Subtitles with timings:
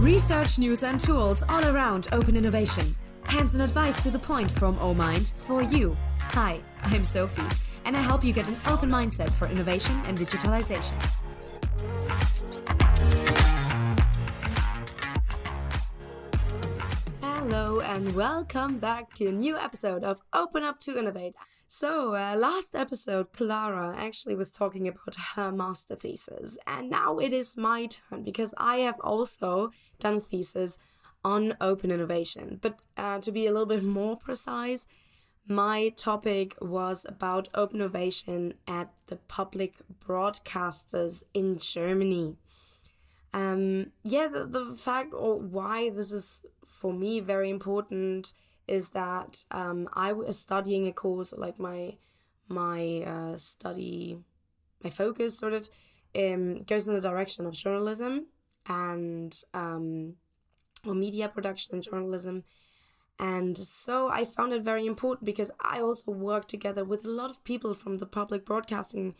[0.00, 2.96] Research, news, and tools all around open innovation.
[3.24, 5.94] Hands on advice to the point from OMind for you.
[6.18, 7.42] Hi, I'm Sophie,
[7.84, 10.94] and I help you get an open mindset for innovation and digitalization.
[17.20, 21.34] Hello, and welcome back to a new episode of Open Up to Innovate.
[21.72, 27.32] So, uh, last episode, Clara actually was talking about her master thesis, and now it
[27.32, 30.78] is my turn because I have also done a thesis
[31.24, 32.58] on open innovation.
[32.60, 34.88] But uh, to be a little bit more precise,
[35.46, 42.34] my topic was about open innovation at the public broadcasters in Germany.
[43.32, 48.34] Um, yeah, the, the fact or why this is for me very important
[48.70, 51.96] is that um, I was studying a course like my
[52.48, 54.18] my uh, study
[54.82, 55.68] my focus sort of
[56.16, 58.26] um, goes in the direction of journalism
[58.66, 60.14] and um,
[60.86, 62.44] or media production and journalism.
[63.18, 67.30] And so I found it very important because I also work together with a lot
[67.30, 69.14] of people from the public broadcasting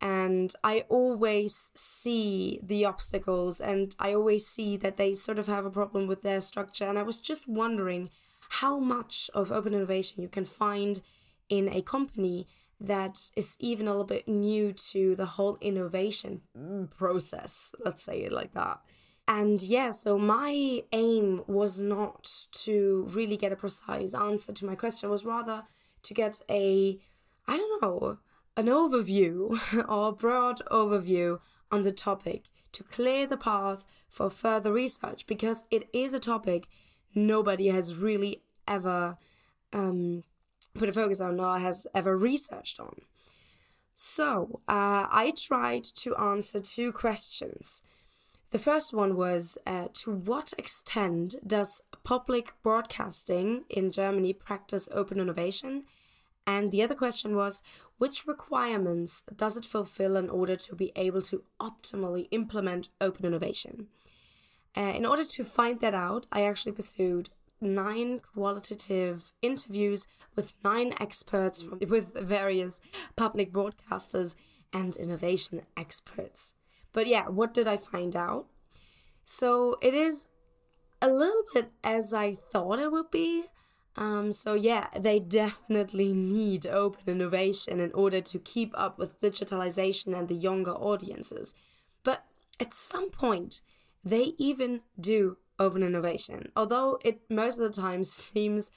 [0.00, 5.64] and I always see the obstacles and I always see that they sort of have
[5.64, 6.86] a problem with their structure.
[6.86, 8.10] And I was just wondering
[8.48, 11.02] how much of open innovation you can find
[11.48, 12.46] in a company
[12.80, 16.42] that is even a little bit new to the whole innovation
[16.96, 18.80] process, let's say it like that.
[19.28, 24.76] And yeah, so my aim was not to really get a precise answer to my
[24.76, 25.64] question, was rather
[26.02, 26.98] to get a,
[27.48, 28.18] I don't know,
[28.56, 29.58] an overview
[29.88, 31.40] or a broad overview
[31.72, 36.68] on the topic to clear the path for further research because it is a topic
[37.16, 39.16] nobody has really ever
[39.72, 40.22] um,
[40.74, 42.94] put a focus on or has ever researched on.
[43.94, 47.82] So uh, I tried to answer two questions.
[48.50, 55.18] The first one was uh, To what extent does public broadcasting in Germany practice open
[55.18, 55.84] innovation?
[56.46, 57.62] And the other question was
[57.98, 63.88] Which requirements does it fulfill in order to be able to optimally implement open innovation?
[64.76, 70.92] Uh, in order to find that out, I actually pursued nine qualitative interviews with nine
[71.00, 72.82] experts from, with various
[73.16, 74.34] public broadcasters
[74.72, 76.52] and innovation experts.
[76.92, 78.46] But yeah, what did I find out?
[79.24, 80.28] So it is
[81.00, 83.44] a little bit as I thought it would be.
[83.96, 90.16] Um, so yeah, they definitely need open innovation in order to keep up with digitalization
[90.16, 91.54] and the younger audiences.
[92.02, 92.24] But
[92.60, 93.62] at some point,
[94.06, 98.70] they even do open innovation, although it most of the time seems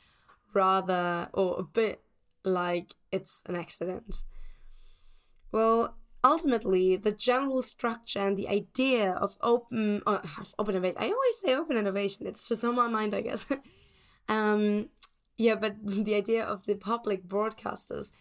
[0.53, 2.01] rather or a bit
[2.43, 4.23] like it's an accident.
[5.51, 10.21] Well, ultimately, the general structure and the idea of open uh,
[10.57, 10.97] open innovation.
[10.99, 12.25] I always say open innovation.
[12.25, 13.47] It's just on my mind, I guess.
[14.29, 14.89] um,
[15.37, 18.11] yeah, but the idea of the public broadcasters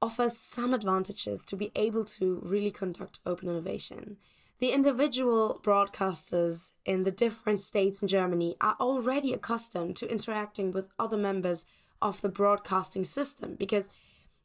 [0.00, 4.18] offers some advantages to be able to really conduct open innovation.
[4.60, 10.88] The individual broadcasters in the different states in Germany are already accustomed to interacting with
[10.98, 11.66] other members
[12.00, 13.90] of the broadcasting system because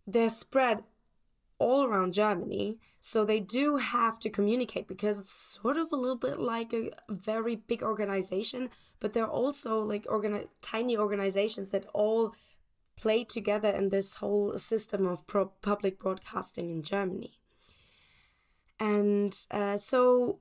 [0.07, 0.83] they're spread
[1.59, 2.79] all around Germany.
[2.99, 5.31] So they do have to communicate because it's
[5.61, 10.47] sort of a little bit like a very big organization, but they're also like organi-
[10.61, 12.33] tiny organizations that all
[12.95, 17.39] play together in this whole system of pro- public broadcasting in Germany.
[18.79, 20.39] And uh, so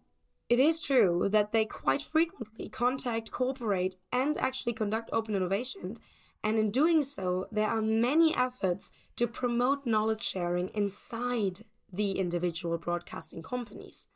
[0.48, 5.96] it is true that they quite frequently contact, cooperate, and actually conduct open innovation.
[6.42, 11.60] And in doing so, there are many efforts to promote knowledge sharing inside
[11.92, 14.08] the individual broadcasting companies.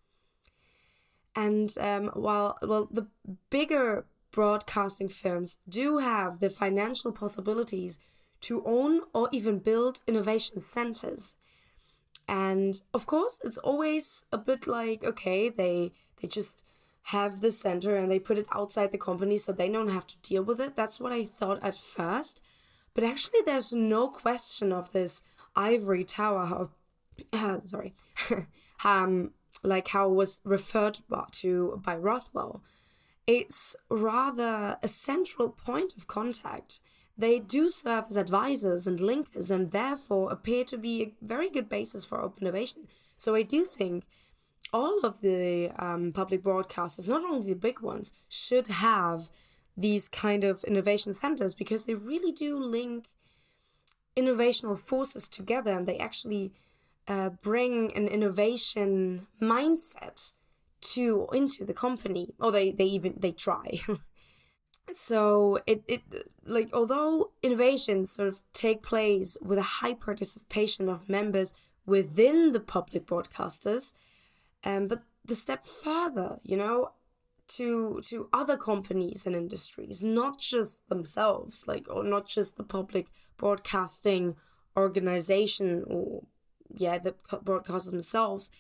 [1.34, 3.08] And um, while well, the
[3.50, 7.98] bigger broadcasting firms do have the financial possibilities
[8.42, 11.34] to own or even build innovation centers,
[12.28, 16.62] and of course it's always a bit like okay they they just
[17.06, 20.18] have the center and they put it outside the company so they don't have to
[20.18, 20.76] deal with it.
[20.76, 22.40] That's what i thought at first.
[22.94, 25.22] But actually there's no question of this
[25.56, 26.70] ivory tower how
[27.32, 27.94] uh, sorry
[28.84, 29.32] um
[29.62, 30.98] like how it was referred
[31.32, 32.62] to by rothwell.
[33.26, 36.80] It's rather a central point of contact
[37.16, 41.68] they do serve as advisors and linkers and therefore appear to be a very good
[41.68, 42.88] basis for open innovation.
[43.16, 44.04] So I do think
[44.72, 49.28] all of the um, public broadcasters, not only the big ones, should have
[49.76, 53.06] these kind of innovation centers because they really do link
[54.16, 56.52] innovational forces together and they actually
[57.08, 60.32] uh, bring an innovation mindset
[60.80, 63.78] to into the company or they they even they try
[64.92, 66.02] so it it
[66.44, 71.54] like although innovations sort of take place with a high participation of members
[71.86, 73.94] within the public broadcasters
[74.64, 76.90] um but the step further you know
[77.48, 83.06] to to other companies and industries not just themselves like or not just the public
[83.36, 84.36] broadcasting
[84.76, 86.22] organization or
[86.74, 88.50] yeah the broadcasters themselves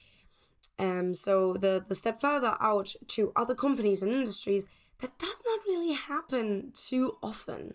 [0.78, 4.68] um so the the step further out to other companies and industries
[5.02, 7.74] that does not really happen too often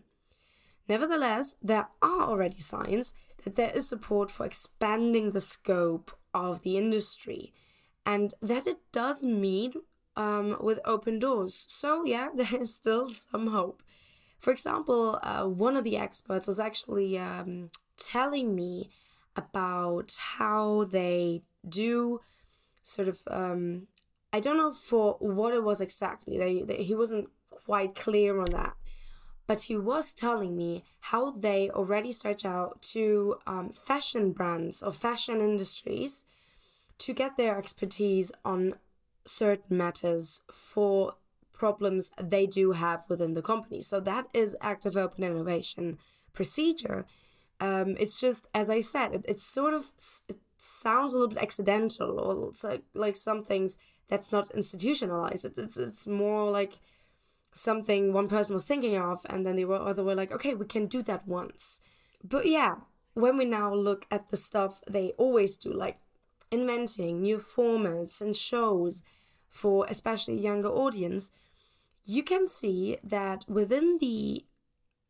[0.89, 3.13] nevertheless there are already signs
[3.43, 7.53] that there is support for expanding the scope of the industry
[8.05, 9.75] and that it does meet
[10.17, 11.65] um, with open doors.
[11.69, 13.83] So, yeah, there is still some hope.
[14.39, 18.89] For example, uh, one of the experts was actually um, telling me
[19.35, 22.21] about how they do
[22.81, 23.87] sort of, um,
[24.33, 28.75] I don't know for what it was exactly, he wasn't quite clear on that.
[29.47, 34.91] But he was telling me how they already stretch out to um, fashion brands or
[34.91, 36.25] fashion industries
[36.97, 38.75] to get their expertise on
[39.23, 41.13] certain matters for
[41.53, 43.81] problems they do have within the company.
[43.81, 45.97] So that is active open innovation
[46.33, 47.05] procedure.
[47.59, 49.91] Um, it's just as I said, it, it's sort of
[50.27, 55.45] it sounds a little bit accidental, or like like some things that's not institutionalized.
[55.45, 56.79] It, it's it's more like
[57.53, 60.85] something one person was thinking of, and then the other were like, okay, we can
[60.87, 61.81] do that once.
[62.23, 62.75] But yeah,
[63.13, 65.99] when we now look at the stuff they always do, like
[66.51, 69.03] inventing new formats and shows
[69.49, 71.31] for especially younger audience,
[72.05, 74.45] you can see that within the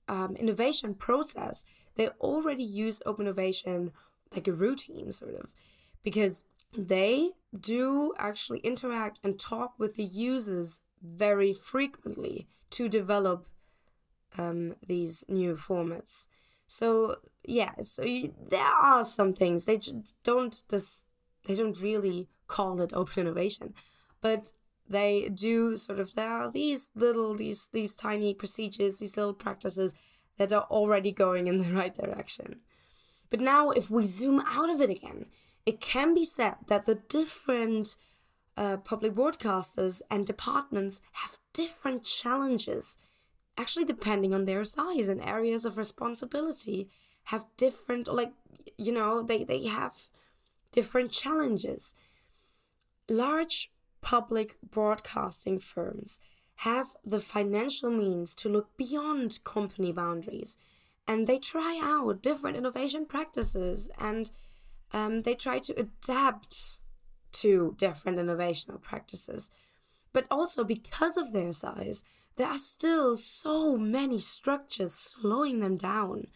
[0.08, 1.66] um, innovation process,
[1.96, 3.92] they already use open innovation
[4.34, 5.54] like a routine, sort of,
[6.04, 6.46] because
[6.78, 7.32] they
[7.62, 13.48] do actually interact and talk with the users very frequently to develop
[14.38, 16.28] um, these new formats.
[16.68, 19.80] So yeah, so you, there are some things they
[20.24, 21.04] don't just
[21.46, 23.74] they don't really call it open innovation,
[24.22, 24.52] but
[24.90, 29.94] they do sort of there are these little these these tiny procedures these little practices
[30.38, 32.62] that are already going in the right direction
[33.30, 35.26] but now if we zoom out of it again
[35.68, 37.98] it can be said that the different
[38.56, 42.98] uh, public broadcasters and departments have different challenges.
[43.58, 46.90] Actually depending on their size and areas of responsibility
[47.26, 48.32] have different like
[48.78, 50.08] you know they they have
[50.72, 51.94] different challenges.
[53.10, 53.70] Large
[54.00, 56.22] public broadcasting firms
[56.62, 60.58] have the financial means to look beyond company boundaries
[61.06, 64.32] and they try out different innovation practices and
[64.94, 66.80] um, they try to adapt
[67.34, 69.52] to different innovational practices.
[70.14, 72.04] But also because of their size,
[72.38, 76.28] there are still so many structures slowing them down,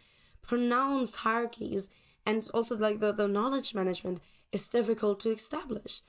[0.42, 1.90] pronounced hierarchies,
[2.26, 4.20] and also like the, the knowledge management
[4.52, 6.02] is difficult to establish.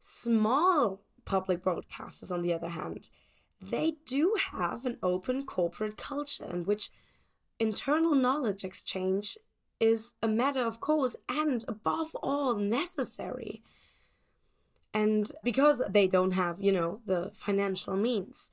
[0.00, 3.10] Small public broadcasters, on the other hand,
[3.60, 6.90] they do have an open corporate culture in which
[7.58, 9.36] internal knowledge exchange
[9.80, 13.62] is a matter of course and above all necessary.
[14.92, 18.50] And because they don't have, you know, the financial means,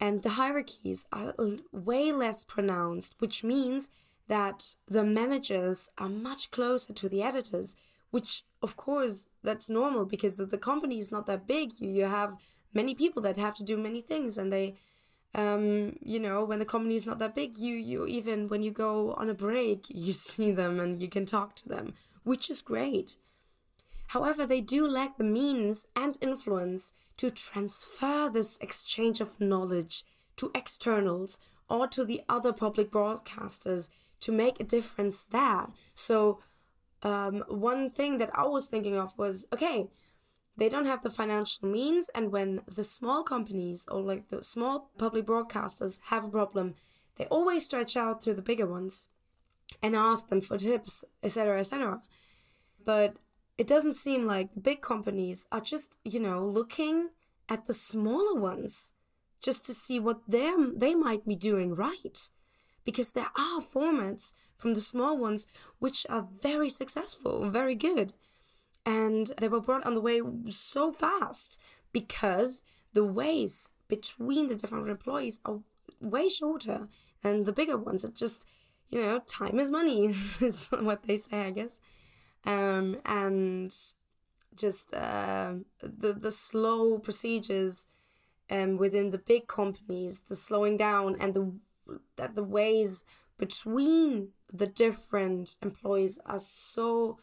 [0.00, 1.34] and the hierarchies are
[1.72, 3.90] way less pronounced, which means
[4.28, 7.74] that the managers are much closer to the editors,
[8.10, 12.04] which of course that's normal because the, the company is not that big you, you
[12.04, 12.36] have
[12.72, 14.74] many people that have to do many things and they
[15.38, 18.72] um you know when the company is not that big you you even when you
[18.72, 22.60] go on a break you see them and you can talk to them which is
[22.60, 23.16] great.
[24.08, 30.04] However they do lack the means and influence to transfer this exchange of knowledge
[30.36, 33.90] to externals or to the other public broadcasters
[34.20, 35.66] to make a difference there.
[35.94, 36.40] So
[37.02, 39.88] um, one thing that I was thinking of was okay,
[40.58, 44.90] they don't have the financial means, and when the small companies or like the small
[44.98, 46.74] public broadcasters have a problem,
[47.16, 49.06] they always stretch out through the bigger ones
[49.82, 52.02] and ask them for tips, etc., etc.
[52.84, 53.14] But
[53.56, 57.10] it doesn't seem like the big companies are just, you know, looking
[57.48, 58.92] at the smaller ones
[59.40, 62.30] just to see what them they might be doing right
[62.84, 65.46] because there are formats from the small ones
[65.78, 68.14] which are very successful, very good.
[68.88, 71.60] And they were brought on the way so fast
[71.92, 72.62] because
[72.94, 75.60] the ways between the different employees are
[76.00, 76.88] way shorter
[77.22, 78.02] than the bigger ones.
[78.02, 78.46] It just,
[78.88, 80.06] you know, time is money,
[80.40, 81.80] is what they say, I guess.
[82.46, 83.74] Um, and
[84.54, 87.86] just uh, the the slow procedures
[88.48, 91.52] um, within the big companies, the slowing down and the
[92.16, 93.04] that the ways
[93.36, 97.18] between the different employees are so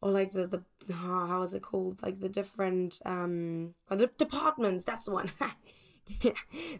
[0.00, 0.62] or like the the
[0.92, 2.02] how is it called?
[2.02, 5.30] Like the different um the departments that's the one.
[6.22, 6.32] Yeah,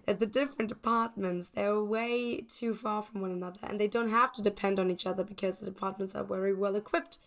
[0.06, 4.42] the different departments they're way too far from one another and they don't have to
[4.42, 7.18] depend on each other because the departments are very well equipped.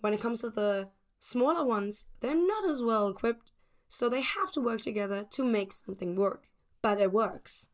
[0.00, 3.52] When it comes to the smaller ones they're not as well equipped
[3.88, 6.44] so they have to work together to make something work
[6.80, 7.68] but it works.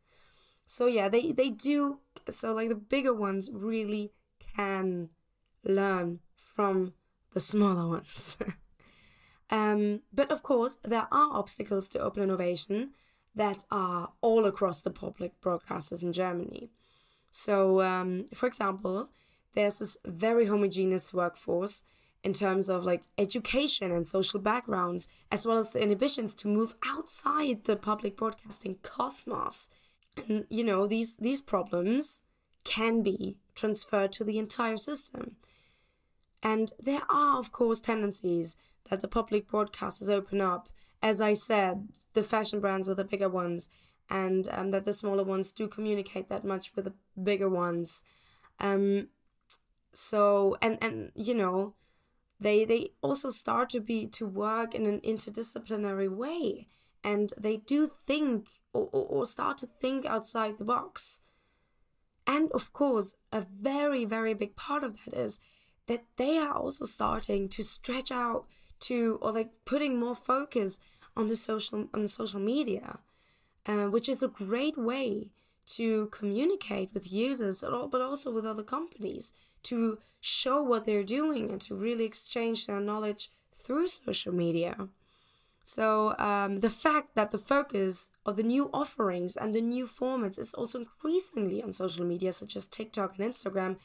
[0.66, 4.12] So yeah they they do so like the bigger ones really
[4.56, 5.10] can
[5.62, 6.94] learn from
[7.34, 8.38] the smaller ones
[9.50, 12.90] um, but of course there are obstacles to open innovation
[13.34, 16.70] that are all across the public broadcasters in Germany.
[17.30, 19.08] So, um, for example,
[19.54, 21.82] there's this very homogeneous workforce
[22.22, 26.74] in terms of like education and social backgrounds, as well as the inhibitions to move
[26.86, 29.68] outside the public broadcasting cosmos.
[30.28, 32.22] And you know, these these problems
[32.62, 35.33] can be transferred to the entire system.
[36.44, 38.56] And there are, of course, tendencies
[38.90, 40.68] that the public broadcasters open up
[41.04, 43.68] as I said, the fashion brands are the bigger ones,
[44.08, 48.02] and um, that the smaller ones do communicate that much with the bigger ones.
[48.58, 49.08] Um,
[49.92, 51.74] so and and you know,
[52.40, 56.68] they they also start to be to work in an interdisciplinary way,
[57.04, 61.20] and they do think or, or, or start to think outside the box.
[62.26, 65.38] And of course, a very very big part of that is
[65.86, 68.46] that they are also starting to stretch out
[68.80, 70.80] to or like putting more focus
[71.16, 72.98] on the social on the social media,
[73.66, 75.30] uh, which is a great way
[75.66, 81.60] to communicate with users, but also with other companies to show what they're doing and
[81.62, 84.88] to really exchange their knowledge through social media.
[85.62, 90.38] So um, the fact that the focus of the new offerings and the new formats
[90.38, 93.76] is also increasingly on social media, such as TikTok and Instagram,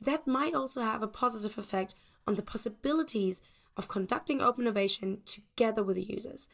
[0.00, 1.94] that might also have a positive effect
[2.26, 3.42] on the possibilities
[3.76, 6.48] of conducting open innovation together with the users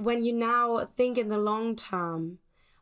[0.00, 2.38] when you now think in the long term,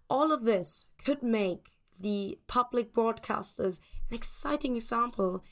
[0.09, 5.43] all of this could make the public broadcasters an exciting example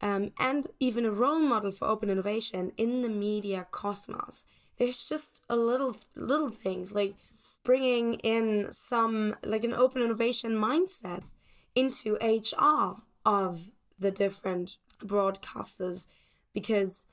[0.00, 4.46] um, and even a role model for open innovation in the media cosmos.
[4.78, 7.14] There's just a little little things like
[7.62, 11.30] bringing in some like an open innovation mindset
[11.76, 13.68] into HR of
[14.02, 16.06] the different broadcasters
[16.52, 17.06] because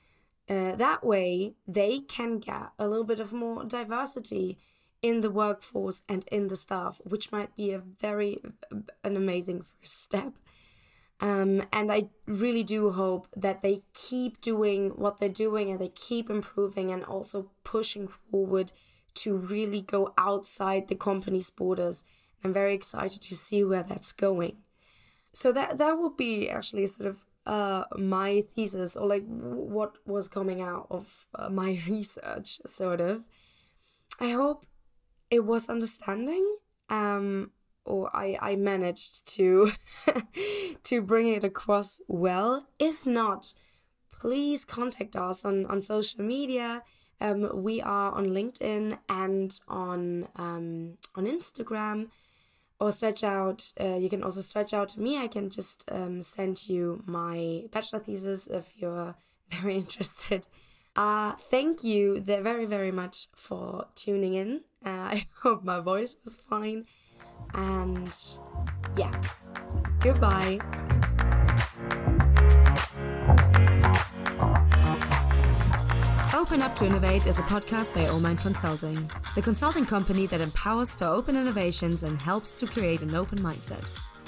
[0.50, 4.58] uh, that way, they can get a little bit of more diversity
[5.02, 8.40] in the workforce and in the staff, which might be a very
[9.04, 10.34] an amazing first step.
[11.22, 15.90] Um, and I really do hope that they keep doing what they're doing and they
[15.90, 18.72] keep improving and also pushing forward
[19.16, 22.06] to really go outside the company's borders.
[22.44, 24.58] I'm very excited to see where that's going.
[25.34, 30.28] So that that would be actually sort of uh, my thesis or like what was
[30.28, 33.28] coming out of uh, my research, sort of.
[34.20, 34.66] I hope
[35.32, 36.58] it was understanding.
[36.90, 37.52] Um,
[37.86, 39.72] or I, I managed to
[40.84, 42.68] to bring it across well.
[42.78, 43.54] If not,
[44.12, 46.84] please contact us on, on social media.
[47.22, 52.10] Um, we are on LinkedIn and on um, on Instagram
[52.80, 53.72] or stretch out.
[53.80, 55.18] Uh, you can also stretch out to me.
[55.18, 59.16] I can just um, send you my bachelor thesis if you're
[59.50, 60.48] very interested.
[60.96, 64.62] Uh, thank you very, very much for tuning in.
[64.86, 66.86] Uh, I hope my voice was fine.
[67.54, 68.16] And
[68.98, 69.12] yeah,
[70.00, 70.60] goodbye.
[76.40, 80.94] Open Up to Innovate is a podcast by Omind Consulting, the consulting company that empowers
[80.94, 84.19] for open innovations and helps to create an open mindset.